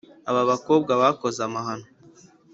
[0.29, 1.87] aba abakobwa bakoze amahano